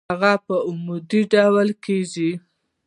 [0.09, 2.31] هغه په عمودي ډول کیږدئ.